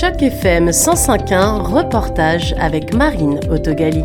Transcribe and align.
Choc 0.00 0.22
FM 0.22 0.70
105.1, 0.70 1.60
reportage 1.60 2.54
avec 2.58 2.94
Marine 2.94 3.38
Autogali. 3.50 4.02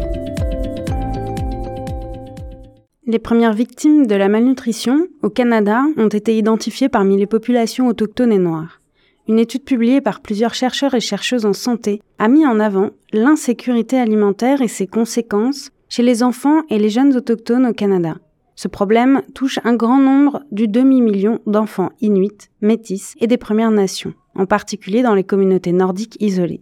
Les 3.07 3.17
premières 3.17 3.53
victimes 3.53 4.05
de 4.05 4.15
la 4.15 4.27
malnutrition 4.27 5.07
au 5.23 5.29
Canada 5.29 5.83
ont 5.95 6.09
été 6.09 6.37
identifiées 6.37 6.89
parmi 6.89 7.15
les 7.15 7.27
populations 7.27 7.87
autochtones 7.87 8.33
et 8.33 8.39
noires. 8.39 8.81
Une 9.29 9.39
étude 9.39 9.63
publiée 9.63 10.01
par 10.01 10.19
plusieurs 10.19 10.53
chercheurs 10.53 10.95
et 10.95 10.99
chercheuses 10.99 11.45
en 11.45 11.53
santé 11.53 12.01
a 12.19 12.27
mis 12.27 12.45
en 12.45 12.59
avant 12.59 12.89
l'insécurité 13.13 13.97
alimentaire 13.97 14.61
et 14.61 14.67
ses 14.67 14.87
conséquences 14.87 15.69
chez 15.87 16.03
les 16.03 16.23
enfants 16.23 16.63
et 16.69 16.77
les 16.77 16.89
jeunes 16.89 17.15
autochtones 17.15 17.67
au 17.67 17.73
Canada. 17.73 18.17
Ce 18.57 18.67
problème 18.67 19.21
touche 19.33 19.59
un 19.63 19.75
grand 19.75 19.99
nombre 19.99 20.43
du 20.51 20.67
demi-million 20.67 21.39
d'enfants 21.47 21.91
inuits, 22.01 22.49
métis 22.59 23.15
et 23.21 23.27
des 23.27 23.37
Premières 23.37 23.71
Nations, 23.71 24.13
en 24.35 24.45
particulier 24.45 25.01
dans 25.01 25.15
les 25.15 25.23
communautés 25.23 25.71
nordiques 25.71 26.17
isolées. 26.19 26.61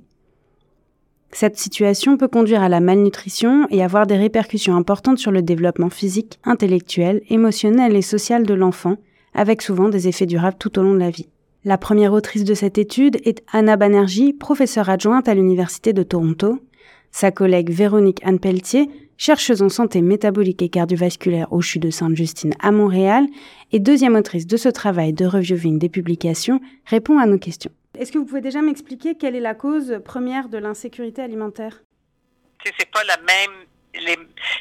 Cette 1.32 1.58
situation 1.58 2.16
peut 2.16 2.28
conduire 2.28 2.62
à 2.62 2.70
la 2.70 2.80
malnutrition 2.80 3.66
et 3.72 3.84
avoir 3.84 4.06
des 4.06 4.18
répercussions 4.18 4.76
importantes 4.76 5.18
sur 5.18 5.32
le 5.32 5.42
développement 5.42 5.90
physique, 5.90 6.40
intellectuel, 6.44 7.24
émotionnel 7.30 7.96
et 7.96 8.04
social 8.04 8.46
de 8.46 8.54
l'enfant, 8.54 8.98
avec 9.34 9.64
souvent 9.64 9.90
des 9.90 10.08
effets 10.08 10.28
durables 10.28 10.58
tout 10.60 10.78
au 10.78 10.84
long 10.84 10.94
de 10.94 11.00
la 11.00 11.10
vie. 11.10 11.30
La 11.66 11.80
première 11.80 12.14
autrice 12.14 12.44
de 12.44 12.54
cette 12.54 12.78
étude 12.78 13.20
est 13.26 13.42
Anna 13.52 13.78
Banerjee, 13.78 14.34
professeure 14.34 14.90
adjointe 14.90 15.28
à 15.28 15.34
l'Université 15.34 15.92
de 15.92 16.04
Toronto. 16.04 16.60
Sa 17.14 17.30
collègue 17.30 17.70
Véronique 17.70 18.26
Anne 18.26 18.40
Pelletier, 18.40 18.90
chercheuse 19.18 19.62
en 19.62 19.70
santé 19.70 20.02
métabolique 20.02 20.64
et 20.64 20.70
cardiovasculaire 20.70 21.54
au 21.54 21.62
CHU 21.62 21.78
de 21.78 21.92
Sainte-Justine 21.92 22.56
à 22.60 22.72
Montréal 22.72 23.28
et 23.72 23.80
deuxième 23.80 24.16
autrice 24.16 24.48
de 24.48 24.58
ce 24.58 24.68
travail 24.68 25.14
de 25.14 25.28
reviewing 25.28 25.78
des 25.78 25.90
publications, 25.90 26.60
répond 26.88 27.20
à 27.20 27.28
nos 27.28 27.38
questions. 27.38 27.72
Est-ce 28.00 28.12
que 28.12 28.18
vous 28.18 28.26
pouvez 28.26 28.42
déjà 28.42 28.64
m'expliquer 28.64 29.14
quelle 29.16 29.36
est 29.36 29.40
la 29.40 29.54
cause 29.54 30.02
première 30.04 30.50
de 30.50 30.58
l'insécurité 30.58 31.22
alimentaire? 31.22 31.84
C'est 32.66 32.90
pas 32.90 33.04
la 33.04 33.18
même. 33.18 33.52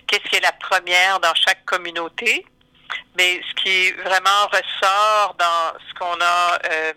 Qu'est-ce 0.07 0.29
qui 0.29 0.37
est 0.37 0.43
la 0.43 0.53
première 0.53 1.21
dans 1.21 1.35
chaque 1.35 1.65
communauté? 1.65 2.45
Mais 3.17 3.41
ce 3.49 3.63
qui 3.63 3.93
vraiment 4.03 4.45
ressort 4.53 5.37
dans 5.39 5.79
ce 5.89 5.95
qu'on 5.99 6.21
a, 6.21 6.59
euh, 6.71 6.93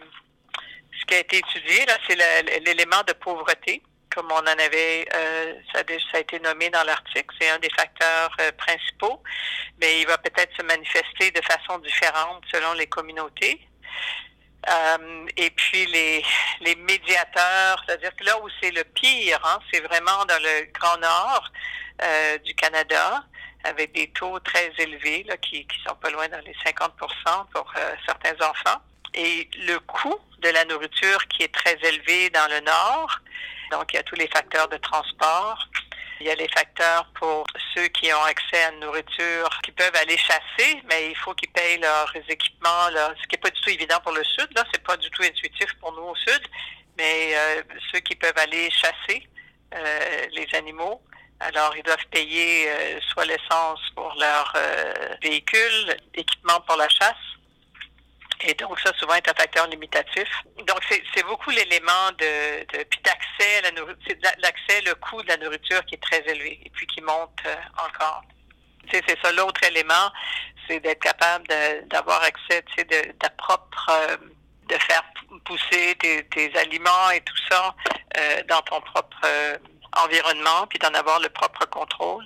ce 0.99 1.05
qui 1.05 1.13
a 1.13 1.19
été 1.19 1.37
étudié, 1.37 1.85
là, 1.85 1.93
c'est 2.05 2.17
l'élément 2.65 3.03
de 3.07 3.13
pauvreté, 3.13 3.81
comme 4.15 4.31
on 4.31 4.39
en 4.39 4.45
avait, 4.45 5.05
euh, 5.13 5.53
ça, 5.73 5.81
a 6.13 6.19
été 6.19 6.39
nommé 6.39 6.69
dans 6.69 6.83
l'article. 6.83 7.35
C'est 7.39 7.49
un 7.49 7.59
des 7.59 7.69
facteurs 7.69 8.31
euh, 8.39 8.51
principaux, 8.53 9.21
mais 9.81 9.99
il 9.99 10.07
va 10.07 10.17
peut-être 10.17 10.55
se 10.57 10.63
manifester 10.63 11.31
de 11.31 11.41
façon 11.41 11.77
différente 11.79 12.41
selon 12.49 12.73
les 12.73 12.87
communautés. 12.87 13.59
Euh, 14.67 15.25
et 15.35 15.49
puis 15.51 15.85
les, 15.87 16.23
médiateurs, 16.77 17.83
c'est-à-dire 17.85 18.15
que 18.15 18.23
là 18.23 18.39
où 18.41 18.47
c'est 18.61 18.71
le 18.71 18.83
pire, 18.85 19.39
hein, 19.43 19.59
c'est 19.71 19.81
vraiment 19.81 20.25
dans 20.25 20.41
le 20.41 20.71
Grand 20.71 20.97
Nord 20.97 21.51
du 22.43 22.53
Canada, 22.55 23.23
avec 23.63 23.93
des 23.93 24.09
taux 24.11 24.39
très 24.39 24.71
élevés 24.77 25.25
qui, 25.41 25.65
sont 25.87 25.95
pas 25.95 26.09
loin 26.09 26.27
dans 26.27 26.41
les 26.41 26.55
50% 26.65 26.89
pour 27.53 27.73
certains 28.05 28.35
enfants. 28.45 28.81
Et 29.13 29.49
le 29.65 29.79
coût 29.79 30.19
de 30.39 30.49
la 30.49 30.65
nourriture 30.65 31.25
qui 31.27 31.43
est 31.43 31.53
très 31.53 31.77
élevé 31.83 32.29
dans 32.31 32.49
le 32.49 32.59
Nord, 32.59 33.21
donc 33.71 33.93
il 33.93 33.95
y 33.95 33.99
a 33.99 34.03
tous 34.03 34.15
les 34.15 34.27
facteurs 34.27 34.67
de 34.67 34.77
transport, 34.77 35.67
il 36.19 36.27
y 36.27 36.29
a 36.29 36.35
les 36.35 36.47
facteurs 36.47 37.05
pour 37.15 37.45
ceux 37.73 37.87
qui 37.89 38.11
ont 38.13 38.23
accès 38.23 38.63
à 38.63 38.71
une 38.71 38.79
nourriture, 38.79 39.49
qui 39.63 39.71
peuvent 39.71 39.95
aller 39.95 40.17
chasser, 40.17 40.81
mais 40.89 41.09
il 41.11 41.15
faut 41.17 41.33
qu'ils 41.33 41.51
payent 41.51 41.79
leurs 41.79 42.13
équipements, 42.29 42.87
ce 42.89 43.27
qui 43.27 43.35
n'est 43.35 43.41
pas 43.41 43.49
du 43.49 43.61
tout 43.61 43.69
évident 43.69 43.99
pour 44.01 44.13
le 44.13 44.23
Sud. 44.23 44.47
Là, 44.55 44.63
c'est 44.73 44.83
pas 44.83 44.95
du 44.95 45.09
tout 45.09 45.23
intuitif 45.23 45.73
pour 45.81 45.91
nous 45.91 46.03
au 46.03 46.15
Sud, 46.15 46.41
mais 46.97 47.33
euh, 47.35 47.61
ceux 47.91 47.99
qui 47.99 48.15
peuvent 48.15 48.37
aller 48.37 48.69
chasser 48.71 49.27
euh, 49.73 50.25
les 50.31 50.47
animaux, 50.57 51.01
alors 51.41 51.75
ils 51.75 51.83
doivent 51.83 52.07
payer 52.11 52.69
euh, 52.69 52.99
soit 53.11 53.25
l'essence 53.25 53.81
pour 53.93 54.15
leur 54.17 54.53
véhicule, 55.21 55.97
équipement 56.13 56.61
pour 56.61 56.77
la 56.77 56.87
chasse, 56.87 57.15
et 58.41 58.53
donc, 58.55 58.79
ça, 58.79 58.91
souvent, 58.99 59.15
est 59.15 59.27
un 59.29 59.33
facteur 59.33 59.67
limitatif. 59.67 60.27
Donc, 60.67 60.79
c'est 60.89 61.23
beaucoup 61.23 61.49
l'élément 61.51 62.11
de, 62.17 62.77
de 62.77 62.83
puis 62.83 62.99
d'accès 63.03 63.57
à 63.59 63.61
la 63.61 63.71
nourriture, 63.71 64.15
l'accès, 64.39 64.81
le 64.81 64.95
coût 64.95 65.21
de 65.23 65.27
la 65.29 65.37
nourriture 65.37 65.83
qui 65.85 65.95
est 65.95 66.03
très 66.03 66.21
élevé 66.27 66.59
et 66.65 66.69
puis 66.69 66.85
qui 66.87 67.01
monte 67.01 67.39
euh, 67.45 67.55
encore. 67.85 68.23
C'est 68.91 69.03
ça. 69.23 69.31
L'autre 69.31 69.63
élément, 69.63 70.11
c'est 70.67 70.79
d'être 70.79 71.01
capable 71.01 71.47
d'avoir 71.87 72.21
accès, 72.21 72.63
tu 72.67 72.73
sais, 72.75 72.83
de, 72.83 73.11
ta 73.13 73.29
propre, 73.29 73.89
euh, 73.89 74.17
de 74.67 74.75
faire 74.75 75.03
pousser 75.45 75.95
tes, 75.99 76.23
tes, 76.27 76.55
aliments 76.57 77.09
et 77.13 77.21
tout 77.21 77.37
ça 77.49 77.73
euh, 78.17 78.43
dans 78.47 78.61
ton 78.61 78.81
propre 78.81 79.21
environnement, 79.97 80.67
puis 80.67 80.77
d'en 80.77 80.93
avoir 80.93 81.19
le 81.19 81.29
propre 81.29 81.65
contrôle. 81.65 82.25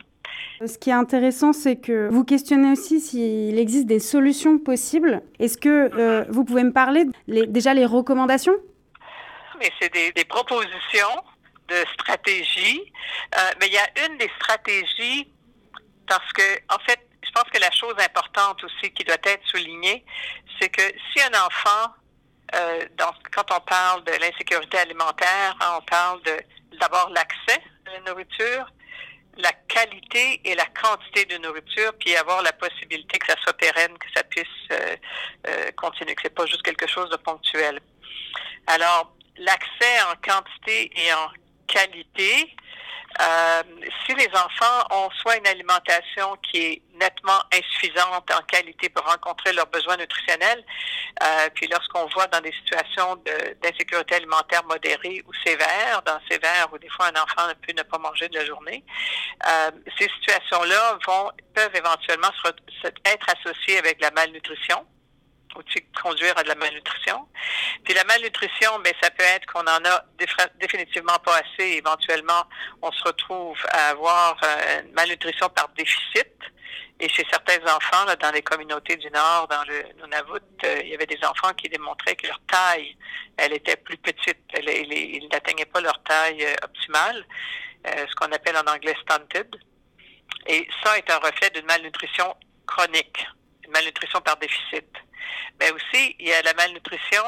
Ce 0.65 0.77
qui 0.77 0.89
est 0.89 0.93
intéressant, 0.93 1.53
c'est 1.53 1.77
que 1.77 2.09
vous 2.11 2.25
questionnez 2.25 2.73
aussi 2.73 2.99
s'il 2.99 3.57
existe 3.57 3.85
des 3.85 3.99
solutions 3.99 4.59
possibles. 4.59 5.21
Est-ce 5.39 5.57
que 5.57 5.89
euh, 5.93 6.25
vous 6.29 6.43
pouvez 6.43 6.63
me 6.63 6.73
parler 6.73 7.05
déjà 7.27 7.73
les 7.73 7.85
recommandations? 7.85 8.55
Mais 9.59 9.71
c'est 9.79 9.93
des, 9.93 10.25
propositions 10.25 11.23
de 11.69 11.75
stratégies. 11.93 12.81
Euh, 13.37 13.51
mais 13.59 13.67
il 13.67 13.73
y 13.73 13.77
a 13.77 14.05
une 14.05 14.17
des 14.17 14.29
stratégies 14.35 15.31
parce 16.07 16.33
que, 16.33 16.57
en 16.73 16.79
fait, 16.79 16.99
je 17.23 17.31
pense 17.31 17.49
que 17.53 17.59
la 17.59 17.71
chose 17.71 17.95
importante 17.97 18.61
aussi 18.63 18.91
qui 18.91 19.05
doit 19.05 19.15
être 19.23 19.45
soulignée, 19.45 20.03
c'est 20.59 20.69
que 20.69 20.81
si 20.81 21.21
un 21.21 21.45
enfant, 21.45 21.93
euh, 22.55 22.85
quand 23.31 23.45
on 23.55 23.61
parle 23.61 24.03
de 24.03 24.11
l'insécurité 24.19 24.77
alimentaire, 24.79 25.55
hein, 25.61 25.77
on 25.79 25.81
parle 25.83 26.21
de 26.23 26.37
d'abord 26.79 27.09
l'accès 27.11 27.61
à 27.85 27.91
la 27.93 28.11
nourriture, 28.11 28.71
la 29.37 29.51
qualité 29.67 30.41
et 30.43 30.55
la 30.55 30.65
quantité 30.65 31.25
de 31.25 31.37
nourriture, 31.37 31.93
puis 31.99 32.15
avoir 32.15 32.41
la 32.41 32.51
possibilité 32.53 33.19
que 33.19 33.27
ça 33.27 33.35
soit 33.41 33.53
pérenne, 33.53 33.97
que 33.97 34.07
ça 34.15 34.23
puisse 34.23 34.45
euh, 34.71 34.95
euh, 35.47 35.71
continuer, 35.77 36.15
que 36.15 36.21
c'est 36.23 36.35
pas 36.35 36.45
juste 36.45 36.63
quelque 36.63 36.87
chose 36.87 37.09
de 37.09 37.17
ponctuel. 37.17 37.79
Alors, 38.67 39.13
l'accès 39.37 40.01
en 40.11 40.15
quantité 40.21 40.91
et 40.95 41.13
en 41.13 41.27
qualité, 41.67 42.53
euh, 43.21 43.63
si 44.05 44.13
les 44.15 44.29
enfants 44.33 44.87
ont 44.91 45.09
soit 45.11 45.37
une 45.37 45.47
alimentation 45.47 46.37
qui 46.43 46.57
est 46.57 46.81
nettement 46.99 47.41
insuffisante 47.53 48.29
en 48.31 48.41
qualité 48.43 48.89
pour 48.89 49.05
rencontrer 49.05 49.51
leurs 49.53 49.67
besoins 49.67 49.97
nutritionnels, 49.97 50.63
euh, 51.23 51.49
puis 51.53 51.67
lorsqu'on 51.67 52.05
voit 52.07 52.27
dans 52.27 52.41
des 52.41 52.51
situations 52.51 53.15
d'insécurité 53.61 54.15
alimentaire 54.15 54.63
modérée 54.65 55.23
ou 55.27 55.33
sévère, 55.45 56.01
dans 56.05 56.19
sévère 56.29 56.67
où 56.71 56.77
des 56.77 56.89
fois 56.89 57.07
un 57.07 57.21
enfant 57.21 57.47
ne 57.47 57.53
peut 57.53 57.73
ne 57.75 57.83
pas 57.83 57.97
manger 57.97 58.29
de 58.29 58.37
la 58.37 58.45
journée, 58.45 58.83
euh, 59.47 59.71
ces 59.97 60.09
situations-là 60.19 60.99
vont 61.05 61.31
peuvent 61.53 61.75
éventuellement 61.75 62.29
être 63.05 63.27
associées 63.35 63.79
avec 63.79 64.01
la 64.01 64.11
malnutrition 64.11 64.85
ou 65.55 65.61
conduire 66.01 66.37
à 66.37 66.43
de 66.43 66.49
la 66.49 66.55
malnutrition. 66.55 67.27
Puis 67.83 67.93
la 67.93 68.03
malnutrition, 68.03 68.79
ben, 68.79 68.93
ça 69.01 69.09
peut 69.11 69.23
être 69.23 69.45
qu'on 69.47 69.61
en 69.61 69.83
a 69.85 70.05
définitivement 70.59 71.17
pas 71.19 71.37
assez. 71.37 71.77
Éventuellement, 71.77 72.45
on 72.81 72.91
se 72.91 73.03
retrouve 73.03 73.57
à 73.71 73.89
avoir 73.89 74.37
euh, 74.43 74.81
une 74.81 74.93
malnutrition 74.93 75.49
par 75.49 75.69
déficit. 75.69 76.27
Et 77.01 77.07
chez 77.07 77.25
certains 77.31 77.61
enfants, 77.73 78.03
là, 78.05 78.15
dans 78.17 78.31
les 78.31 78.41
communautés 78.41 78.97
du 78.97 79.09
Nord, 79.09 79.47
dans 79.47 79.63
le 79.63 79.83
Nunavut, 80.01 80.41
euh, 80.65 80.81
il 80.83 80.89
y 80.89 80.93
avait 80.93 81.05
des 81.05 81.19
enfants 81.23 81.53
qui 81.53 81.69
démontraient 81.69 82.15
que 82.15 82.27
leur 82.27 82.41
taille, 82.47 82.97
elle 83.37 83.53
était 83.53 83.77
plus 83.77 83.97
petite. 83.97 84.37
ils 84.57 85.27
n'atteignaient 85.31 85.65
pas 85.65 85.79
leur 85.79 86.01
taille 86.03 86.43
euh, 86.43 86.53
optimale, 86.63 87.25
ce 87.85 88.13
qu'on 88.15 88.31
appelle 88.33 88.57
en 88.57 88.69
anglais 88.69 88.95
stunted. 89.01 89.55
Et 90.47 90.67
ça 90.83 90.97
est 90.97 91.09
un 91.09 91.17
reflet 91.17 91.49
d'une 91.51 91.65
malnutrition 91.65 92.35
chronique, 92.65 93.25
malnutrition 93.69 94.21
par 94.21 94.37
déficit. 94.37 94.87
Mais 95.59 95.71
aussi, 95.71 96.15
il 96.19 96.27
y 96.27 96.33
a 96.33 96.41
la 96.41 96.53
malnutrition 96.53 97.23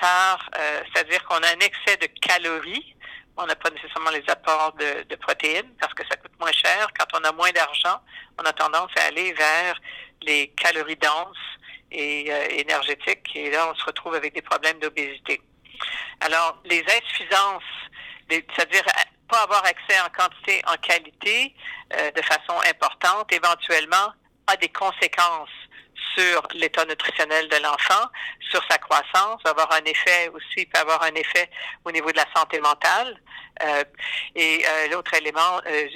par, 0.00 0.48
euh, 0.58 0.82
c'est-à-dire 0.92 1.22
qu'on 1.24 1.36
a 1.36 1.48
un 1.48 1.60
excès 1.60 1.96
de 1.98 2.06
calories. 2.06 2.96
On 3.36 3.46
n'a 3.46 3.56
pas 3.56 3.70
nécessairement 3.70 4.10
les 4.10 4.24
apports 4.28 4.72
de, 4.74 5.14
protéines 5.16 5.72
parce 5.80 5.94
que 5.94 6.02
ça 6.10 6.16
coûte 6.16 6.32
moins 6.38 6.52
cher. 6.52 6.88
Quand 6.98 7.06
on 7.18 7.24
a 7.24 7.32
moins 7.32 7.50
d'argent, 7.52 8.00
on 8.38 8.44
a 8.44 8.52
tendance 8.52 8.90
à 8.96 9.06
aller 9.06 9.32
vers 9.32 9.80
les 10.22 10.48
calories 10.48 10.96
denses 10.96 11.36
et 11.90 12.26
euh, 12.30 12.46
énergétiques. 12.50 13.30
Et 13.34 13.50
là, 13.50 13.70
on 13.70 13.74
se 13.74 13.84
retrouve 13.84 14.14
avec 14.14 14.34
des 14.34 14.42
problèmes 14.42 14.78
d'obésité. 14.78 15.40
Alors, 16.20 16.58
les 16.64 16.84
insuffisances, 16.84 17.62
c'est-à-dire 18.28 18.84
euh, 18.86 19.02
pas 19.28 19.42
avoir 19.42 19.64
accès 19.64 19.98
en 20.00 20.08
quantité, 20.10 20.60
en 20.66 20.76
qualité, 20.76 21.54
de 21.90 22.22
façon 22.22 22.58
importante, 22.68 23.32
éventuellement, 23.32 24.12
a 24.46 24.56
des 24.56 24.68
conséquences 24.68 25.50
sur 26.14 26.42
l'état 26.54 26.84
nutritionnel 26.84 27.48
de 27.48 27.56
l'enfant, 27.56 28.06
sur 28.50 28.62
sa 28.70 28.78
croissance, 28.78 29.40
avoir 29.44 29.70
un 29.72 29.84
effet 29.84 30.28
aussi, 30.28 30.66
peut 30.66 30.80
avoir 30.80 31.02
un 31.02 31.14
effet 31.14 31.50
au 31.84 31.90
niveau 31.90 32.10
de 32.10 32.16
la 32.16 32.26
santé 32.34 32.60
mentale. 32.60 33.20
Euh, 33.62 33.84
et 34.34 34.64
euh, 34.66 34.88
l'autre 34.88 35.14
élément, 35.14 35.60
euh, 35.66 35.88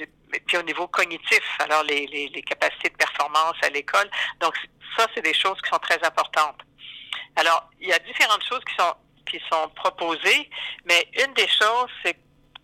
puis 0.47 0.57
au 0.57 0.63
niveau 0.63 0.87
cognitif, 0.87 1.43
alors 1.59 1.83
les, 1.83 2.07
les, 2.07 2.27
les 2.29 2.41
capacités 2.41 2.89
de 2.89 2.97
performance 2.97 3.55
à 3.63 3.69
l'école. 3.69 4.09
Donc 4.39 4.55
ça, 4.97 5.07
c'est 5.13 5.21
des 5.21 5.33
choses 5.33 5.59
qui 5.61 5.69
sont 5.69 5.79
très 5.79 6.01
importantes. 6.03 6.61
Alors, 7.35 7.69
il 7.79 7.89
y 7.89 7.93
a 7.93 7.99
différentes 7.99 8.43
choses 8.43 8.63
qui 8.65 8.75
sont 8.75 8.95
qui 9.25 9.41
sont 9.51 9.69
proposées, 9.69 10.49
mais 10.85 11.07
une 11.17 11.33
des 11.33 11.47
choses, 11.47 11.89
c'est 12.03 12.15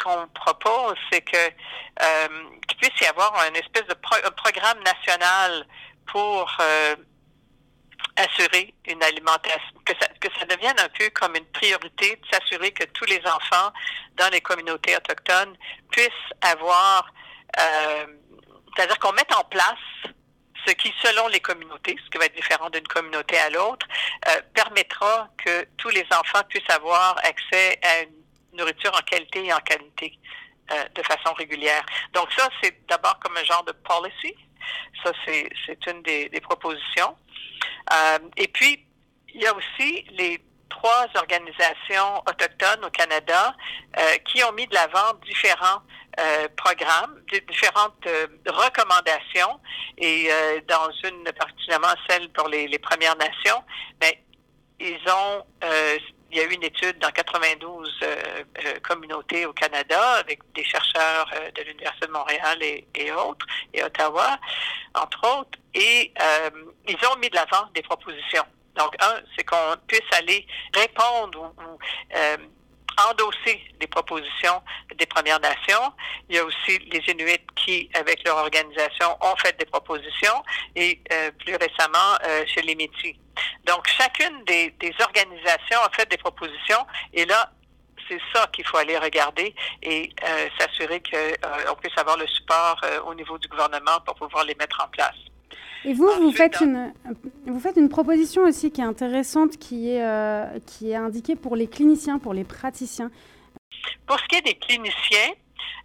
qu'on 0.01 0.27
propose, 0.27 0.95
c'est 1.11 1.21
que 1.21 1.37
euh, 1.37 2.27
qu'il 2.67 2.77
puisse 2.77 3.01
y 3.01 3.05
avoir 3.05 3.35
un 3.41 3.53
espèce 3.53 3.85
de 3.87 3.93
programme 3.93 4.79
national 4.83 5.65
pour 6.07 6.55
euh, 6.59 6.95
assurer 8.21 8.73
une 8.87 9.01
alimentation, 9.03 9.59
que 9.85 9.93
ça, 9.99 10.45
devienne 10.45 10.79
un 10.79 10.89
peu 10.89 11.09
comme 11.09 11.35
une 11.35 11.45
priorité 11.45 12.15
de 12.15 12.27
s'assurer 12.31 12.71
que 12.71 12.83
tous 12.85 13.05
les 13.05 13.21
enfants 13.25 13.71
dans 14.17 14.29
les 14.31 14.41
communautés 14.41 14.95
autochtones 14.95 15.55
puissent 15.91 16.09
avoir, 16.41 17.11
euh, 17.59 18.05
c'est-à-dire 18.75 18.99
qu'on 18.99 19.13
mette 19.13 19.33
en 19.33 19.43
place 19.45 19.77
ce 20.65 20.73
qui, 20.73 20.93
selon 21.01 21.27
les 21.27 21.39
communautés, 21.39 21.95
ce 22.03 22.09
qui 22.09 22.17
va 22.17 22.25
être 22.25 22.35
différent 22.35 22.69
d'une 22.69 22.87
communauté 22.87 23.37
à 23.37 23.49
l'autre, 23.49 23.87
euh, 24.27 24.41
permettra 24.53 25.29
que 25.43 25.67
tous 25.77 25.89
les 25.89 26.05
enfants 26.11 26.43
puissent 26.49 26.69
avoir 26.69 27.17
accès 27.23 27.79
à 27.83 28.01
une 28.03 28.57
nourriture 28.57 28.91
en 28.95 29.01
qualité 29.01 29.45
et 29.45 29.53
en 29.53 29.59
qualité 29.59 30.17
euh, 30.71 30.83
de 30.93 31.03
façon 31.03 31.33
régulière. 31.33 31.83
Donc 32.13 32.31
ça, 32.37 32.47
c'est 32.61 32.85
d'abord 32.87 33.17
comme 33.19 33.35
un 33.37 33.43
genre 33.43 33.63
de 33.63 33.71
policy. 33.71 34.35
Ça, 35.03 35.11
c'est 35.25 35.87
une 35.87 36.03
des 36.03 36.41
propositions. 36.41 37.15
Euh, 37.91 38.19
et 38.37 38.47
puis, 38.47 38.85
il 39.33 39.41
y 39.41 39.47
a 39.47 39.55
aussi 39.55 40.05
les 40.11 40.41
trois 40.69 41.07
organisations 41.15 42.19
autochtones 42.27 42.83
au 42.85 42.89
Canada 42.89 43.55
euh, 43.99 44.17
qui 44.25 44.43
ont 44.43 44.51
mis 44.53 44.67
de 44.67 44.73
l'avant 44.73 45.13
différents 45.25 45.81
euh, 46.19 46.47
programmes, 46.57 47.21
différentes 47.49 48.05
euh, 48.07 48.27
recommandations, 48.47 49.59
et 49.97 50.27
euh, 50.29 50.61
dans 50.67 50.89
une 51.03 51.23
particulièrement 51.33 51.93
celle 52.09 52.29
pour 52.29 52.47
les, 52.47 52.67
les 52.67 52.79
Premières 52.79 53.15
Nations, 53.17 53.63
mais 54.01 54.23
ils 54.79 54.99
ont 55.09 55.43
il 56.31 56.37
y 56.37 56.41
a 56.41 56.43
eu 56.45 56.53
une 56.53 56.63
étude 56.63 56.97
dans 56.99 57.11
92 57.11 57.99
euh, 58.03 58.15
euh, 58.65 58.79
communautés 58.81 59.45
au 59.45 59.53
Canada 59.53 60.13
avec 60.13 60.39
des 60.55 60.63
chercheurs 60.63 61.29
euh, 61.35 61.51
de 61.51 61.63
l'Université 61.63 62.07
de 62.07 62.11
Montréal 62.11 62.57
et, 62.61 62.87
et, 62.95 63.11
autres, 63.11 63.45
et 63.73 63.83
Ottawa, 63.83 64.39
entre 64.95 65.39
autres, 65.39 65.59
et 65.73 66.13
ils 66.87 66.97
ont 67.07 67.17
mis 67.17 67.29
de 67.29 67.35
l'avant 67.35 67.67
des 67.73 67.81
propositions. 67.81 68.45
Donc, 68.75 68.95
un, 69.01 69.21
c'est 69.35 69.43
qu'on 69.43 69.75
puisse 69.87 70.01
aller 70.13 70.45
répondre 70.73 71.39
ou, 71.39 71.61
ou 71.61 71.77
endosser 73.09 73.61
les 73.79 73.87
propositions 73.87 74.61
des 74.95 75.05
Premières 75.05 75.39
Nations. 75.39 75.93
Il 76.29 76.35
y 76.35 76.39
a 76.39 76.45
aussi 76.45 76.79
les 76.91 76.99
Inuits 77.11 77.45
qui, 77.55 77.89
avec 77.93 78.25
leur 78.25 78.37
organisation, 78.37 79.17
ont 79.21 79.35
fait 79.37 79.57
des 79.57 79.65
propositions 79.65 80.43
et 80.75 81.01
euh, 81.11 81.31
plus 81.31 81.55
récemment 81.55 82.17
euh, 82.25 82.43
chez 82.47 82.61
les 82.61 82.75
Métis. 82.75 83.15
Donc, 83.65 83.87
chacune 83.87 84.43
des, 84.45 84.71
des, 84.79 84.93
organisations 84.99 85.79
a 85.83 85.89
fait 85.95 86.09
des 86.09 86.17
propositions 86.17 86.85
et 87.13 87.25
là, 87.25 87.51
c'est 88.09 88.19
ça 88.33 88.47
qu'il 88.51 88.65
faut 88.65 88.77
aller 88.77 88.97
regarder 88.97 89.55
et 89.81 90.09
euh, 90.23 90.49
s'assurer 90.59 91.01
qu'on 91.01 91.75
puisse 91.75 91.97
avoir 91.97 92.17
le 92.17 92.27
support 92.27 92.81
au 93.05 93.13
niveau 93.13 93.37
du 93.37 93.47
gouvernement 93.47 94.01
pour 94.05 94.15
pouvoir 94.15 94.43
les 94.43 94.55
mettre 94.55 94.83
en 94.83 94.89
place. 94.89 95.15
Et 95.85 95.93
vous, 95.93 96.07
vous 96.19 96.31
faites, 96.31 96.61
une, 96.61 96.93
vous 97.47 97.59
faites 97.59 97.77
une 97.77 97.89
proposition 97.89 98.43
aussi 98.43 98.71
qui 98.71 98.81
est 98.81 98.85
intéressante, 98.85 99.57
qui 99.57 99.89
est, 99.89 100.03
euh, 100.03 100.59
qui 100.65 100.91
est 100.91 100.95
indiquée 100.95 101.35
pour 101.35 101.55
les 101.55 101.67
cliniciens, 101.67 102.19
pour 102.19 102.33
les 102.33 102.43
praticiens. 102.43 103.09
Pour 104.05 104.19
ce 104.19 104.25
qui 104.27 104.35
est 104.35 104.41
des 104.41 104.53
cliniciens, 104.53 105.33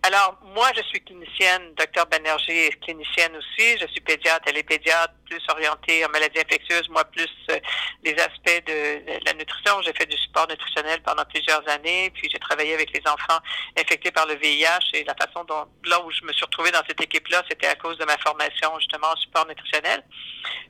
alors, 0.03 0.39
moi, 0.55 0.69
je 0.77 0.83
suis 0.83 1.01
clinicienne, 1.01 1.75
docteur 1.75 2.07
Banerjee 2.07 2.67
est 2.67 2.81
clinicienne 2.81 3.35
aussi. 3.37 3.79
Je 3.81 3.87
suis 3.89 4.01
pédiatre, 4.01 4.45
elle 4.47 4.57
est 4.57 4.63
pédiatre, 4.63 5.15
plus 5.25 5.43
orientée 5.51 6.05
en 6.05 6.09
maladies 6.11 6.39
infectieuses, 6.39 6.89
moi 6.89 7.05
plus 7.05 7.29
euh, 7.51 7.59
les 8.05 8.15
aspects 8.15 8.65
de, 8.67 9.05
de, 9.05 9.25
la 9.25 9.33
nutrition. 9.35 9.83
J'ai 9.83 9.93
fait 9.93 10.07
du 10.07 10.17
support 10.17 10.47
nutritionnel 10.49 11.03
pendant 11.03 11.25
plusieurs 11.25 11.67
années, 11.69 12.11
puis 12.11 12.29
j'ai 12.31 12.39
travaillé 12.39 12.75
avec 12.75 12.93
les 12.93 13.03
enfants 13.11 13.41
infectés 13.77 14.13
par 14.13 14.27
le 14.27 14.35
VIH 14.35 14.95
et 14.95 15.05
la 15.05 15.15
façon 15.15 15.45
dont, 15.45 15.67
là 15.87 16.01
où 16.05 16.11
je 16.11 16.25
me 16.25 16.33
suis 16.33 16.45
retrouvée 16.45 16.71
dans 16.71 16.83
cette 16.87 17.01
équipe-là, 17.01 17.43
c'était 17.49 17.67
à 17.67 17.75
cause 17.75 17.99
de 17.99 18.05
ma 18.05 18.17
formation 18.19 18.79
justement 18.79 19.09
en 19.09 19.17
support 19.17 19.47
nutritionnel. 19.47 20.05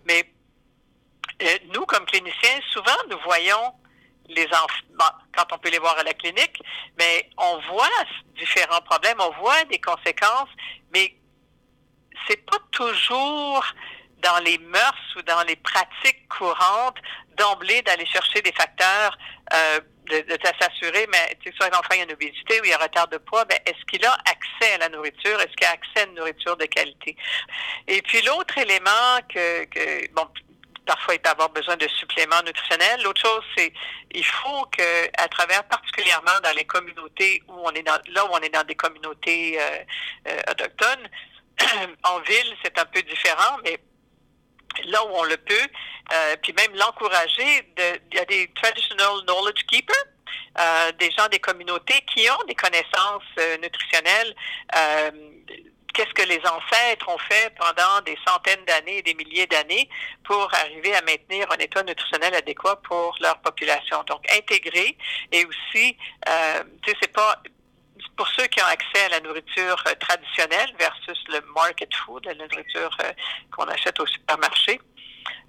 Mais 0.06 0.24
euh, 1.42 1.58
nous, 1.74 1.84
comme 1.84 2.06
cliniciens, 2.06 2.60
souvent, 2.72 2.96
nous 3.10 3.18
voyons 3.24 3.74
les 4.28 4.46
enfants, 4.46 5.14
quand 5.36 5.52
on 5.52 5.58
peut 5.58 5.70
les 5.70 5.78
voir 5.78 5.96
à 5.98 6.02
la 6.02 6.14
clinique, 6.14 6.62
mais 6.98 7.28
on 7.38 7.58
voit 7.72 7.88
différents 8.36 8.80
problèmes, 8.82 9.18
on 9.20 9.30
voit 9.40 9.64
des 9.64 9.80
conséquences, 9.80 10.48
mais 10.92 11.14
c'est 12.28 12.44
pas 12.44 12.58
toujours 12.72 13.64
dans 14.18 14.38
les 14.44 14.58
mœurs 14.58 15.16
ou 15.16 15.22
dans 15.22 15.42
les 15.46 15.56
pratiques 15.56 16.26
courantes 16.28 16.98
d'emblée 17.36 17.82
d'aller 17.82 18.06
chercher 18.06 18.40
des 18.42 18.52
facteurs 18.52 19.16
euh, 19.52 19.80
de, 20.06 20.38
s'assurer, 20.60 21.06
mais 21.10 21.36
tu 21.40 21.50
sais, 21.50 21.56
soit 21.56 21.68
l'enfant 21.70 21.90
a 21.90 21.96
une 21.96 22.12
obésité 22.12 22.60
ou 22.60 22.64
il 22.64 22.72
a 22.72 22.76
un 22.76 22.82
retard 22.82 23.08
de 23.08 23.18
poids, 23.18 23.44
ben, 23.44 23.58
est-ce 23.66 23.84
qu'il 23.90 24.04
a 24.04 24.12
accès 24.24 24.74
à 24.74 24.78
la 24.78 24.88
nourriture? 24.88 25.40
Est-ce 25.40 25.54
qu'il 25.56 25.66
a 25.66 25.72
accès 25.72 26.00
à 26.00 26.04
une 26.04 26.14
nourriture 26.14 26.56
de 26.56 26.66
qualité? 26.66 27.16
Et 27.88 28.00
puis 28.02 28.22
l'autre 28.22 28.56
élément 28.56 29.18
que, 29.28 29.64
que 29.64 30.12
bon, 30.12 30.28
parfois 30.86 31.14
il 31.14 31.20
peut 31.20 31.30
avoir 31.30 31.50
besoin 31.50 31.76
de 31.76 31.88
suppléments 31.88 32.42
nutritionnels. 32.44 33.02
L'autre 33.02 33.20
chose, 33.20 33.44
c'est 33.56 33.72
il 34.12 34.24
faut 34.24 34.64
que, 34.66 35.22
à 35.22 35.28
travers, 35.28 35.64
particulièrement 35.64 36.38
dans 36.42 36.54
les 36.56 36.64
communautés 36.64 37.42
où 37.48 37.54
on 37.64 37.70
est 37.70 37.82
dans, 37.82 37.98
là 38.08 38.24
où 38.26 38.30
on 38.32 38.38
est 38.38 38.54
dans 38.54 38.64
des 38.64 38.76
communautés 38.76 39.58
euh, 39.60 39.78
euh, 40.28 40.50
autochtones, 40.50 41.08
en 42.04 42.20
ville, 42.20 42.56
c'est 42.62 42.78
un 42.78 42.84
peu 42.86 43.02
différent, 43.02 43.58
mais 43.64 43.78
là 44.84 45.04
où 45.04 45.10
on 45.14 45.24
le 45.24 45.36
peut, 45.36 45.68
euh, 46.12 46.36
puis 46.42 46.52
même 46.52 46.74
l'encourager, 46.76 47.72
il 48.12 48.16
y 48.16 48.20
a 48.20 48.24
des 48.24 48.48
traditional 48.54 49.24
knowledge 49.26 49.64
keepers, 49.66 49.94
euh, 50.58 50.92
des 50.92 51.10
gens 51.12 51.28
des 51.28 51.38
communautés 51.38 52.04
qui 52.12 52.28
ont 52.30 52.44
des 52.46 52.54
connaissances 52.54 53.22
euh, 53.38 53.58
nutritionnelles 53.58 54.34
qu'est-ce 55.96 56.12
que 56.12 56.28
les 56.28 56.40
ancêtres 56.46 57.08
ont 57.08 57.18
fait 57.18 57.54
pendant 57.58 58.02
des 58.04 58.18
centaines 58.26 58.62
d'années 58.66 59.00
des 59.00 59.14
milliers 59.14 59.46
d'années 59.46 59.88
pour 60.24 60.52
arriver 60.52 60.94
à 60.94 61.00
maintenir 61.00 61.50
un 61.50 61.56
état 61.56 61.82
nutritionnel 61.82 62.34
adéquat 62.34 62.76
pour 62.82 63.16
leur 63.20 63.38
population. 63.38 64.02
Donc, 64.04 64.22
intégrer 64.30 64.96
et 65.32 65.46
aussi, 65.46 65.96
euh, 66.28 66.64
tu 66.82 66.90
sais, 66.90 66.96
c'est 67.00 67.12
pas 67.12 67.40
pour 68.14 68.28
ceux 68.28 68.46
qui 68.48 68.60
ont 68.60 68.66
accès 68.66 69.04
à 69.06 69.08
la 69.08 69.20
nourriture 69.20 69.82
euh, 69.86 69.94
traditionnelle 69.98 70.70
versus 70.78 71.18
le 71.28 71.40
market 71.54 71.94
food, 71.94 72.26
la 72.26 72.34
nourriture 72.34 72.94
euh, 73.02 73.12
qu'on 73.50 73.64
achète 73.64 73.98
au 73.98 74.06
supermarché. 74.06 74.78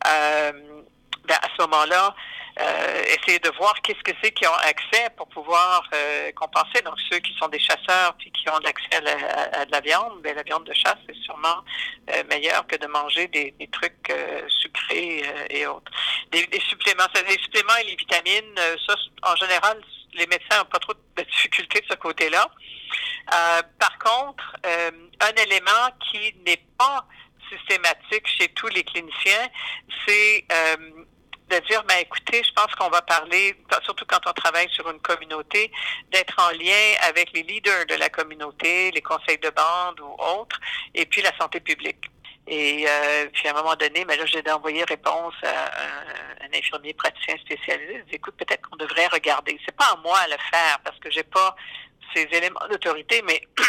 Ben 0.04 1.36
à 1.42 1.50
ce 1.58 1.62
moment-là, 1.64 2.16
euh, 2.60 3.04
essayer 3.04 3.40
de 3.40 3.50
voir 3.58 3.74
qu'est-ce 3.82 4.02
que 4.04 4.18
c'est 4.24 4.32
qui 4.32 4.48
ont 4.48 4.60
accès 4.64 5.10
pour 5.16 5.28
pouvoir 5.28 5.88
euh, 5.94 6.32
compenser. 6.32 6.82
Donc, 6.84 6.96
ceux 7.12 7.20
qui 7.20 7.36
sont 7.38 7.48
des 7.50 7.60
chasseurs 7.60 8.16
puis 8.18 8.32
qui 8.32 8.50
ont 8.50 8.58
accès 8.58 8.96
à, 8.96 9.02
la, 9.02 9.60
à 9.62 9.66
de 9.66 9.72
la 9.72 9.80
viande, 9.82 10.22
bien, 10.24 10.34
la 10.34 10.44
viande 10.44 10.64
de 10.64 10.74
chasse 10.74 10.98
est 11.08 11.22
sûrement 11.24 11.64
euh, 12.10 12.24
meilleure 12.30 12.66
que 12.66 12.76
de 12.76 12.88
manger 12.88 13.28
des, 13.28 13.52
des 13.60 13.68
trucs 13.68 14.10
euh, 14.10 14.42
sucrés 14.50 15.24
euh, 15.24 15.46
et 15.50 15.68
autres. 15.68 15.92
Des, 16.32 16.48
des, 16.48 16.60
suppléments, 16.62 17.06
les 17.28 17.38
suppléments 17.44 17.78
et 17.82 17.84
les 17.86 17.96
vitamines, 17.96 18.56
euh, 18.58 18.76
ça, 18.88 18.96
en 19.24 19.36
général, 19.36 19.80
les 20.14 20.26
médecins 20.26 20.58
n'ont 20.58 20.66
pas 20.66 20.80
trop 20.80 20.94
de 20.94 21.24
difficultés 21.24 21.82
de 21.82 21.88
ce 21.92 21.96
côté-là. 21.96 22.50
par 23.78 24.00
contre, 24.00 24.56
un 24.64 25.44
élément 25.44 25.90
qui 26.10 26.34
n'est 26.46 26.64
pas 26.78 27.06
systématique 27.52 28.26
chez 28.26 28.48
tous 28.50 28.68
les 28.70 28.84
cliniciens, 28.84 29.48
c'est 30.08 30.48
de 31.50 31.60
dire, 31.68 31.84
ben 31.84 31.98
écoutez, 32.02 32.44
je 32.44 32.52
pense 32.52 32.74
qu'on 32.76 32.90
va 32.90 33.02
parler, 33.02 33.56
surtout 33.84 34.06
quand 34.06 34.20
on 34.28 34.34
travaille 34.34 34.70
sur 34.72 34.90
une 34.90 35.00
communauté, 35.00 35.72
d'être 36.12 36.36
en 36.40 36.50
lien 36.52 36.96
avec 37.08 37.32
les 37.34 37.44
leaders 37.44 37.86
de 37.86 37.96
la 37.96 38.10
communauté, 38.10 38.92
les 38.92 39.02
conseils 39.02 39.38
de 39.38 39.50
bande 39.50 40.00
ou 40.02 40.16
autres, 40.22 40.60
et 40.94 41.06
puis 41.06 41.22
la 41.22 41.36
santé 41.38 41.60
publique. 41.60 42.10
Et 42.48 42.86
euh, 42.88 43.28
puis 43.34 43.48
à 43.48 43.52
un 43.52 43.62
moment 43.62 43.76
donné, 43.76 44.06
mais 44.06 44.18
ben 44.18 44.20
là, 44.20 44.26
j'ai 44.26 44.52
envoyé 44.52 44.84
réponse 44.86 45.34
à 45.44 45.66
un, 46.46 46.58
infirmier 46.58 46.94
praticien 46.94 47.36
spécialisé. 47.38 48.04
Dis, 48.08 48.16
écoute, 48.16 48.36
peut-être 48.38 48.62
qu'on 48.70 48.78
devrait 48.78 49.08
regarder. 49.08 49.60
C'est 49.66 49.76
pas 49.76 49.92
à 49.92 49.98
moi 49.98 50.18
à 50.18 50.28
le 50.28 50.38
faire 50.50 50.80
parce 50.84 50.98
que 51.00 51.12
j'ai 51.12 51.24
pas 51.24 51.56
ces 52.16 52.22
éléments 52.32 52.62
d'autorité, 52.70 53.22
mais 53.24 53.42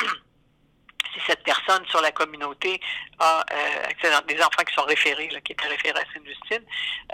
si 1.12 1.20
cette 1.26 1.42
personne 1.42 1.84
sur 1.86 2.00
la 2.00 2.12
communauté 2.12 2.80
a 3.18 3.44
euh, 3.52 4.20
des 4.28 4.40
enfants 4.40 4.62
qui 4.64 4.74
sont 4.74 4.84
référés, 4.84 5.28
là, 5.30 5.40
qui 5.40 5.52
étaient 5.52 5.66
référés 5.66 5.98
à 5.98 6.14
Sainte-Justine, 6.14 6.64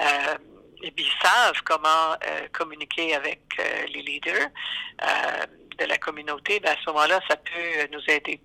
euh, 0.01 0.37
et 0.83 0.91
puis 0.91 1.05
ils 1.05 1.27
savent 1.27 1.61
comment 1.65 2.13
euh, 2.25 2.49
communiquer 2.53 3.15
avec 3.15 3.41
euh, 3.59 3.87
les 3.93 4.03
leaders 4.03 4.49
euh, 5.03 5.47
de 5.79 5.85
la 5.85 5.99
communauté, 5.99 6.61
ben 6.61 6.73
à 6.73 6.77
ce 6.81 6.91
moment-là, 6.91 7.21
ça 7.29 7.37
peut 7.37 7.89
nous 7.93 8.03
aider 8.09 8.41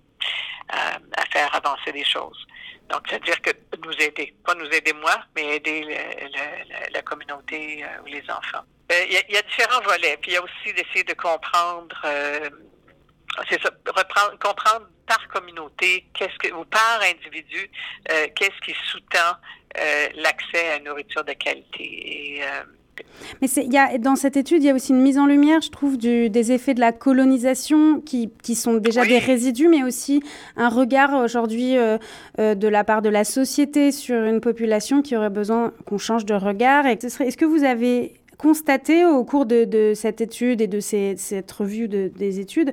à 0.68 1.24
faire 1.32 1.52
avancer 1.54 1.90
les 1.92 2.04
choses. 2.04 2.46
Donc, 2.88 3.02
c'est-à-dire 3.08 3.40
que 3.40 3.50
nous 3.84 3.92
aider, 3.92 4.34
pas 4.44 4.54
nous 4.54 4.66
aider 4.66 4.92
moi, 4.92 5.16
mais 5.34 5.56
aider 5.56 5.80
le, 5.82 6.28
le, 6.28 6.92
la 6.92 7.02
communauté 7.02 7.84
ou 8.02 8.06
les 8.06 8.22
enfants. 8.30 8.64
Il 8.90 9.12
y, 9.12 9.24
il 9.28 9.34
y, 9.34 9.38
a, 9.38 9.42
différents 9.42 9.80
volets. 9.80 10.16
Puis 10.20 10.32
il 10.32 10.34
y 10.34 10.36
a 10.36 10.42
aussi 10.42 10.72
d'essayer 10.74 11.02
de 11.02 11.14
comprendre 11.14 11.96
c'est 13.48 13.60
ça, 13.62 13.70
reprendre, 13.86 14.38
comprendre 14.38 14.86
par 15.06 15.26
communauté, 15.28 16.06
qu'est-ce 16.14 16.36
que, 16.38 16.54
ou 16.54 16.64
par 16.64 17.00
individu, 17.02 17.70
euh, 18.10 18.26
qu'est-ce 18.34 18.60
qui 18.64 18.76
sous-tend 18.90 19.36
euh, 19.78 20.08
l'accès 20.16 20.70
à 20.70 20.76
une 20.78 20.84
nourriture 20.84 21.24
de 21.24 21.32
qualité. 21.32 22.36
Et, 22.36 22.42
euh. 22.42 22.62
Mais 23.40 23.48
il 23.48 23.72
y 23.72 23.78
a, 23.78 23.96
dans 23.98 24.16
cette 24.16 24.36
étude, 24.36 24.62
il 24.62 24.66
y 24.66 24.70
a 24.70 24.74
aussi 24.74 24.92
une 24.92 25.00
mise 25.00 25.18
en 25.18 25.26
lumière, 25.26 25.60
je 25.60 25.70
trouve, 25.70 25.96
du, 25.96 26.30
des 26.30 26.52
effets 26.52 26.74
de 26.74 26.80
la 26.80 26.92
colonisation 26.92 28.00
qui, 28.00 28.30
qui 28.42 28.54
sont 28.54 28.74
déjà 28.74 29.04
des 29.04 29.18
résidus, 29.18 29.68
mais 29.68 29.82
aussi 29.82 30.22
un 30.56 30.68
regard 30.68 31.14
aujourd'hui 31.14 31.76
euh, 31.76 31.98
euh, 32.38 32.54
de 32.54 32.68
la 32.68 32.84
part 32.84 33.02
de 33.02 33.08
la 33.08 33.24
société 33.24 33.92
sur 33.92 34.22
une 34.24 34.40
population 34.40 35.02
qui 35.02 35.16
aurait 35.16 35.30
besoin 35.30 35.72
qu'on 35.86 35.98
change 35.98 36.24
de 36.24 36.34
regard. 36.34 36.86
Est-ce 36.86 37.36
que 37.36 37.44
vous 37.44 37.64
avez 37.64 38.14
constaté 38.36 39.04
au 39.04 39.24
cours 39.24 39.44
de, 39.44 39.64
de 39.64 39.92
cette 39.94 40.20
étude 40.20 40.60
et 40.60 40.66
de 40.66 40.80
ces, 40.80 41.14
cette 41.16 41.50
revue 41.52 41.88
de, 41.88 42.10
des 42.16 42.40
études 42.40 42.72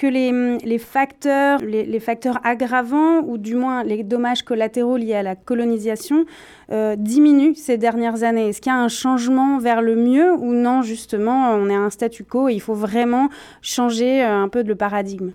que 0.00 0.06
les, 0.06 0.56
les 0.64 0.78
facteurs, 0.78 1.60
les, 1.60 2.00
facteurs 2.00 2.38
aggravants 2.42 3.20
ou 3.20 3.36
du 3.36 3.54
moins 3.54 3.84
les 3.84 4.02
dommages 4.02 4.42
collatéraux 4.42 4.96
liés 4.96 5.14
à 5.14 5.22
la 5.22 5.36
colonisation 5.36 6.24
euh, 6.72 6.96
diminuent 6.96 7.54
ces 7.54 7.76
dernières 7.76 8.22
années. 8.22 8.48
Est-ce 8.48 8.62
qu'il 8.62 8.72
y 8.72 8.74
a 8.74 8.78
un 8.78 8.88
changement 8.88 9.58
vers 9.58 9.82
le 9.82 9.96
mieux 9.96 10.32
ou 10.32 10.54
non 10.54 10.80
justement 10.80 11.50
on 11.50 11.68
est 11.68 11.74
à 11.74 11.80
un 11.80 11.90
statu 11.90 12.24
quo 12.24 12.48
et 12.48 12.54
il 12.54 12.62
faut 12.62 12.72
vraiment 12.72 13.28
changer 13.60 14.24
euh, 14.24 14.42
un 14.42 14.48
peu 14.48 14.62
le 14.62 14.74
paradigme? 14.74 15.32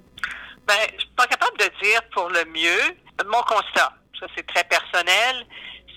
Ben, 0.67 0.73
Je 0.95 1.01
suis 1.01 1.13
pas 1.15 1.27
capable 1.27 1.57
de 1.59 1.69
dire 1.83 2.01
pour 2.11 2.29
le 2.29 2.43
mieux. 2.51 2.95
Mon 3.23 3.43
constat, 3.43 3.93
ça 4.19 4.25
c'est 4.35 4.47
très 4.47 4.63
personnel, 4.63 5.45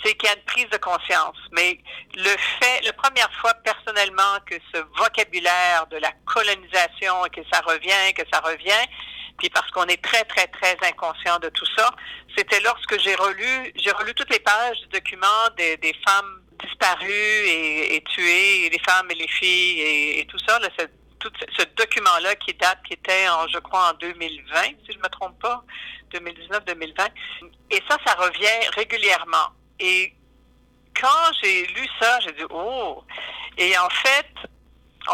c'est 0.02 0.14
qu'il 0.14 0.28
y 0.28 0.33
a 0.33 0.37
une 0.37 0.45
prise 0.45 0.69
de 0.71 0.76
conscience. 0.76 1.37
Mais 1.52 1.78
le 2.14 2.37
fait, 2.61 2.81
la 2.85 2.93
première 2.93 3.33
fois 3.40 3.55
personnellement 3.55 4.38
que 4.47 4.55
ce 4.75 4.81
vocabulaire 4.99 5.87
de 5.90 5.97
la 5.97 6.12
colonisation, 6.26 7.23
que 7.33 7.40
ça 7.52 7.61
revient, 7.61 8.14
que 8.14 8.23
ça 8.33 8.40
revient, 8.40 8.87
puis 9.38 9.50
parce 9.50 9.71
qu'on 9.71 9.87
est 9.87 10.02
très, 10.02 10.25
très, 10.25 10.47
très 10.49 10.76
inconscient 10.83 11.38
de 11.38 11.49
tout 11.50 11.67
ça, 11.76 11.90
c'était 12.37 12.61
lorsque 12.61 12.99
j'ai 13.00 13.14
relu, 13.14 13.73
j'ai 13.76 13.93
relu 13.93 14.14
toutes 14.14 14.31
les 14.31 14.40
pages 14.40 14.78
du 14.81 14.88
document 14.88 15.49
des, 15.57 15.76
des 15.76 15.95
femmes 16.07 16.43
disparues 16.64 17.09
et, 17.09 17.97
et, 17.97 18.02
tuées, 18.02 18.69
les 18.69 18.81
femmes 18.81 19.09
et 19.11 19.14
les 19.14 19.28
filles 19.28 19.81
et, 19.81 20.21
et 20.21 20.26
tout 20.26 20.38
ça, 20.47 20.59
là, 20.59 20.69
tout 21.19 21.31
ce 21.57 21.64
document-là 21.76 22.35
qui 22.37 22.55
date, 22.55 22.78
qui 22.87 22.95
était, 22.95 23.28
en, 23.28 23.47
je 23.49 23.59
crois, 23.59 23.90
en 23.90 23.95
2020, 23.95 24.62
si 24.87 24.93
je 24.93 24.99
me 24.99 25.09
trompe 25.09 25.38
pas, 25.40 25.64
2019-2020. 26.12 27.09
Et 27.71 27.83
ça, 27.88 27.97
ça 28.07 28.14
revient 28.14 28.69
régulièrement. 28.75 29.49
Et 29.80 30.14
quand 31.00 31.32
j'ai 31.42 31.66
lu 31.66 31.88
ça, 32.00 32.20
j'ai 32.20 32.32
dit, 32.32 32.44
oh, 32.50 33.04
et 33.56 33.76
en 33.78 33.88
fait, 33.90 34.26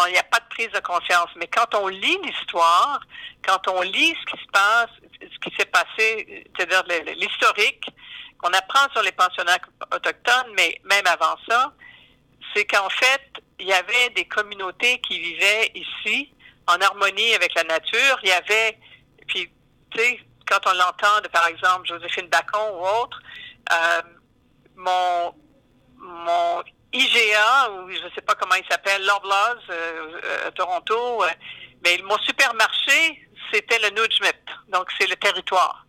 il 0.06 0.12
n'y 0.12 0.18
a 0.18 0.22
pas 0.24 0.40
de 0.40 0.48
prise 0.50 0.70
de 0.70 0.80
conscience. 0.80 1.28
Mais 1.36 1.46
quand 1.46 1.74
on 1.74 1.88
lit 1.88 2.18
l'histoire, 2.24 3.00
quand 3.46 3.68
on 3.68 3.82
lit 3.82 4.16
ce 4.20 4.34
qui 4.34 4.42
se 4.42 4.48
passe, 4.52 4.90
ce 5.20 5.38
qui 5.48 5.56
s'est 5.56 5.66
passé, 5.66 6.46
c'est-à-dire 6.56 6.82
l'historique, 7.16 7.84
qu'on 8.38 8.50
apprend 8.50 8.90
sur 8.92 9.02
les 9.02 9.12
pensionnats 9.12 9.58
autochtones, 9.94 10.52
mais 10.56 10.80
même 10.84 11.06
avant 11.06 11.36
ça, 11.48 11.72
c'est 12.54 12.64
qu'en 12.66 12.90
fait, 12.90 13.22
il 13.58 13.66
y 13.66 13.72
avait 13.72 14.10
des 14.10 14.26
communautés 14.26 15.00
qui 15.00 15.18
vivaient 15.18 15.72
ici 15.74 16.32
en 16.66 16.80
harmonie 16.80 17.34
avec 17.34 17.54
la 17.54 17.64
nature. 17.64 18.18
Il 18.22 18.28
y 18.28 18.32
avait, 18.32 18.78
puis, 19.26 19.50
tu 19.90 19.98
sais, 19.98 20.20
quand 20.46 20.60
on 20.66 20.74
l'entend 20.74 21.20
de, 21.22 21.28
par 21.28 21.46
exemple, 21.46 21.86
Joséphine 21.86 22.28
Bacon 22.28 22.72
ou 22.74 22.86
autre, 23.02 23.20
euh, 23.72 24.02
mon, 24.84 25.34
mon 25.98 26.62
IGA, 26.92 27.70
ou 27.72 27.90
je 27.90 28.04
ne 28.04 28.10
sais 28.14 28.20
pas 28.20 28.34
comment 28.34 28.54
il 28.54 28.64
s'appelle, 28.70 29.04
Loblaws, 29.04 29.62
euh, 29.70 30.20
euh, 30.24 30.48
à 30.48 30.50
Toronto, 30.52 31.24
euh, 31.24 31.28
mais 31.84 31.98
mon 32.04 32.18
supermarché, 32.18 33.28
c'était 33.52 33.78
le 33.78 33.90
Nujmit, 33.90 34.30
donc 34.68 34.88
c'est 34.98 35.08
le 35.08 35.16
territoire. 35.16 35.86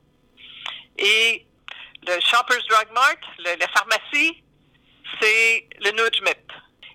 Et 0.98 1.46
le 2.08 2.20
Shoppers 2.22 2.62
Drug 2.70 2.88
Mart, 2.94 3.18
la 3.40 3.68
pharmacie, 3.68 4.44
c'est 5.20 5.68
le 5.80 5.92
Nujmit. 5.92 6.46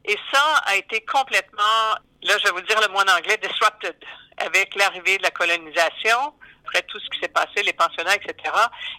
Et 0.06 0.16
ça 0.32 0.56
a 0.66 0.76
été 0.76 1.04
complètement, 1.04 1.94
là 2.22 2.38
je 2.38 2.44
vais 2.44 2.52
vous 2.52 2.62
dire 2.62 2.80
le 2.80 2.88
mot 2.88 3.00
en 3.00 3.16
anglais, 3.16 3.38
disrupted 3.42 3.96
avec 4.38 4.74
l'arrivée 4.74 5.18
de 5.18 5.22
la 5.22 5.30
colonisation 5.30 6.34
après 6.64 6.82
tout 6.82 6.98
ce 7.00 7.08
qui 7.10 7.20
s'est 7.20 7.28
passé, 7.28 7.62
les 7.62 7.72
pensionnats, 7.72 8.14
etc. 8.14 8.34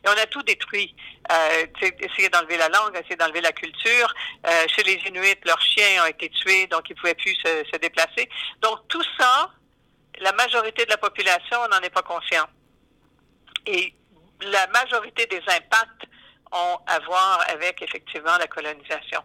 Et 0.03 0.09
on 0.09 0.11
a 0.11 0.25
tout 0.27 0.41
détruit. 0.43 0.95
Euh, 1.31 1.65
essayer 1.99 2.29
d'enlever 2.29 2.57
la 2.57 2.69
langue, 2.69 2.95
essayer 2.95 3.15
d'enlever 3.15 3.41
la 3.41 3.51
culture. 3.51 4.13
Euh, 4.47 4.65
chez 4.67 4.83
les 4.83 4.99
Inuits, 5.07 5.39
leurs 5.45 5.61
chiens 5.61 6.03
ont 6.03 6.07
été 6.07 6.29
tués, 6.29 6.67
donc 6.67 6.89
ils 6.89 6.93
ne 6.93 6.99
pouvaient 6.99 7.15
plus 7.15 7.35
se, 7.35 7.77
déplacer. 7.77 8.29
Donc 8.61 8.87
tout 8.87 9.03
ça, 9.19 9.51
la 10.19 10.31
majorité 10.33 10.85
de 10.85 10.89
la 10.89 10.97
population 10.97 11.59
n'en 11.69 11.79
est 11.79 11.89
pas 11.89 12.01
conscient. 12.01 12.45
Et 13.65 13.93
la 14.41 14.67
majorité 14.67 15.25
des 15.27 15.41
impacts 15.47 16.05
ont 16.51 16.79
à 16.87 16.99
voir 16.99 17.45
avec 17.49 17.81
effectivement 17.81 18.37
la 18.37 18.47
colonisation. 18.47 19.21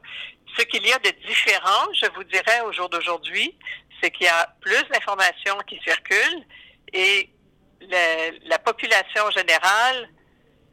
Ce 0.56 0.62
qu'il 0.62 0.86
y 0.86 0.92
a 0.92 0.98
de 0.98 1.10
différent, 1.26 1.86
je 1.92 2.06
vous 2.14 2.24
dirais 2.24 2.60
au 2.62 2.72
jour 2.72 2.88
d'aujourd'hui, 2.88 3.58
c'est 4.00 4.10
qu'il 4.10 4.26
y 4.26 4.28
a 4.28 4.48
plus 4.60 4.82
d'informations 4.92 5.58
qui 5.66 5.80
circulent 5.84 6.44
et 6.92 7.30
la, 7.80 8.30
la, 8.44 8.58
population 8.58 9.30
générale, 9.30 10.08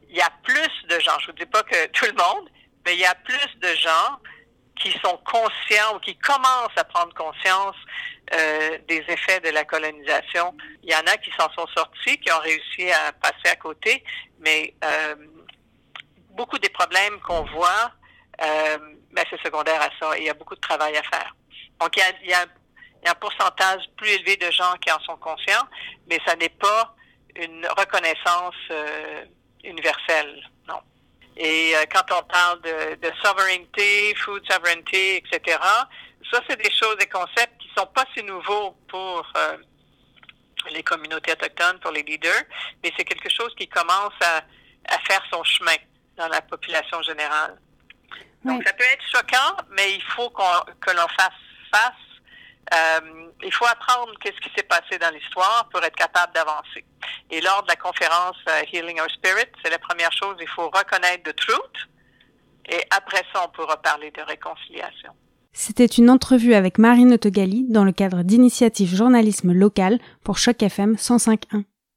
il 0.08 0.16
y 0.16 0.20
a 0.20 0.30
plus 0.42 0.88
de 0.88 0.98
gens, 1.00 1.18
je 1.20 1.26
ne 1.26 1.32
vous 1.32 1.38
dis 1.38 1.46
pas 1.46 1.62
que 1.62 1.86
tout 1.92 2.06
le 2.06 2.12
monde, 2.12 2.48
mais 2.84 2.94
il 2.94 3.00
y 3.00 3.06
a 3.06 3.14
plus 3.14 3.58
de 3.60 3.74
gens 3.76 4.18
qui 4.76 4.92
sont 5.04 5.18
conscients 5.24 5.96
ou 5.96 5.98
qui 6.00 6.16
commencent 6.18 6.76
à 6.76 6.84
prendre 6.84 7.14
conscience 7.14 7.76
euh, 8.34 8.78
des 8.88 9.04
effets 9.08 9.40
de 9.40 9.50
la 9.50 9.64
colonisation. 9.64 10.54
Il 10.82 10.90
y 10.90 10.94
en 10.94 11.06
a 11.06 11.16
qui 11.18 11.30
s'en 11.38 11.50
sont 11.52 11.66
sortis, 11.76 12.18
qui 12.18 12.32
ont 12.32 12.40
réussi 12.40 12.90
à 12.90 13.12
passer 13.12 13.48
à 13.52 13.56
côté, 13.56 14.02
mais 14.40 14.74
euh, 14.84 15.14
beaucoup 16.30 16.58
des 16.58 16.68
problèmes 16.70 17.20
qu'on 17.20 17.44
voit, 17.44 17.92
euh, 18.42 18.78
ben 19.12 19.24
c'est 19.30 19.40
secondaire 19.42 19.80
à 19.80 19.90
ça. 20.00 20.18
il 20.18 20.24
y 20.24 20.30
a 20.30 20.34
beaucoup 20.34 20.56
de 20.56 20.60
travail 20.60 20.96
à 20.96 21.02
faire. 21.02 21.36
Donc, 21.80 21.96
il 21.96 22.00
y 22.00 22.02
a, 22.02 22.12
il 22.22 22.30
y 22.30 22.34
a 22.34 22.46
il 23.04 23.08
y 23.08 23.10
a 23.10 23.12
un 23.12 23.16
pourcentage 23.16 23.82
plus 23.98 24.08
élevé 24.08 24.36
de 24.36 24.50
gens 24.50 24.74
qui 24.80 24.90
en 24.90 24.98
sont 25.00 25.16
conscients, 25.18 25.68
mais 26.08 26.18
ça 26.26 26.34
n'est 26.36 26.48
pas 26.48 26.94
une 27.36 27.66
reconnaissance 27.76 28.54
euh, 28.70 29.24
universelle, 29.62 30.42
non. 30.66 30.80
Et 31.36 31.76
euh, 31.76 31.84
quand 31.92 32.04
on 32.18 32.22
parle 32.22 32.62
de, 32.62 32.94
de 32.94 33.12
sovereignty, 33.22 34.14
food 34.16 34.42
sovereignty, 34.50 35.16
etc., 35.16 35.58
ça, 36.32 36.40
c'est 36.48 36.56
des 36.56 36.70
choses, 36.70 36.96
des 36.96 37.08
concepts 37.08 37.58
qui 37.58 37.68
sont 37.76 37.86
pas 37.86 38.06
si 38.16 38.22
nouveaux 38.22 38.74
pour 38.88 39.30
euh, 39.36 39.58
les 40.70 40.82
communautés 40.82 41.32
autochtones, 41.32 41.78
pour 41.80 41.90
les 41.90 42.02
leaders, 42.02 42.44
mais 42.82 42.90
c'est 42.96 43.04
quelque 43.04 43.28
chose 43.28 43.54
qui 43.56 43.68
commence 43.68 44.14
à, 44.22 44.38
à, 44.88 44.98
faire 45.06 45.22
son 45.30 45.44
chemin 45.44 45.76
dans 46.16 46.28
la 46.28 46.40
population 46.40 47.02
générale. 47.02 47.58
Oui. 48.44 48.54
Donc, 48.54 48.66
ça 48.66 48.72
peut 48.72 48.84
être 48.84 49.04
choquant, 49.12 49.56
mais 49.72 49.92
il 49.92 50.02
faut 50.02 50.30
qu'on 50.30 50.60
que 50.80 50.90
l'on 50.92 51.08
fasse 51.08 51.32
face 51.70 52.03
euh, 52.72 53.00
il 53.42 53.52
faut 53.52 53.66
apprendre 53.66 54.12
qu'est-ce 54.20 54.40
qui 54.40 54.50
s'est 54.56 54.64
passé 54.64 54.98
dans 54.98 55.10
l'histoire 55.10 55.68
pour 55.70 55.82
être 55.82 55.96
capable 55.96 56.32
d'avancer. 56.32 56.84
Et 57.30 57.40
lors 57.40 57.62
de 57.62 57.68
la 57.68 57.76
conférence 57.76 58.36
uh, 58.46 58.64
Healing 58.72 59.00
Our 59.00 59.10
Spirit, 59.10 59.50
c'est 59.62 59.70
la 59.70 59.78
première 59.78 60.12
chose, 60.12 60.36
il 60.40 60.48
faut 60.48 60.70
reconnaître 60.70 61.22
the 61.24 61.36
truth. 61.36 61.88
Et 62.70 62.80
après 62.90 63.22
ça, 63.32 63.44
on 63.46 63.50
pourra 63.50 63.76
parler 63.82 64.10
de 64.10 64.22
réconciliation. 64.22 65.12
C'était 65.52 65.86
une 65.86 66.10
entrevue 66.10 66.54
avec 66.54 66.78
Marine 66.78 67.12
Autogali 67.12 67.66
dans 67.68 67.84
le 67.84 67.92
cadre 67.92 68.22
d'initiative 68.22 68.94
journalisme 68.94 69.52
local 69.52 70.00
pour 70.24 70.38
Choc 70.38 70.62
FM 70.62 70.94
105.1. 70.94 71.64